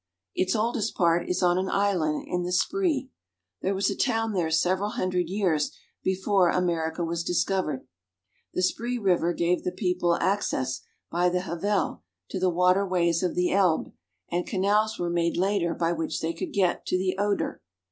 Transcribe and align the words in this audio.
Its 0.33 0.55
oldest 0.55 0.95
part 0.95 1.29
is 1.29 1.43
on 1.43 1.59
an 1.59 1.69
island 1.69 2.25
in 2.27 2.41
the 2.41 2.51
Spree. 2.51 3.11
There 3.61 3.75
was 3.75 3.87
a 3.91 3.95
town 3.95 4.33
there 4.33 4.49
several 4.49 4.89
hundred 4.93 5.29
years 5.29 5.77
before 6.03 6.49
America 6.49 7.03
was 7.05 7.23
discovered. 7.23 7.85
The 8.55 8.63
Spree 8.63 8.97
River 8.97 9.31
gave 9.31 9.63
the 9.63 9.71
people 9.71 10.15
access 10.15 10.81
by 11.11 11.29
the 11.29 11.41
Havel 11.41 12.01
to 12.31 12.39
the 12.39 12.49
water 12.49 12.83
ways 12.83 13.21
of 13.21 13.35
the 13.35 13.51
Elbe, 13.51 13.93
and 14.31 14.47
canals 14.47 14.97
were 14.97 15.11
made 15.11 15.37
later 15.37 15.75
by 15.75 15.91
which 15.91 16.19
they 16.19 16.33
could 16.33 16.51
get 16.51 16.83
to 16.87 16.97
the 16.97 17.15
Oder. 17.19 17.61